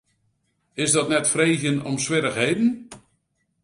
[0.73, 2.87] Is dat net freegjen om swierrichheden?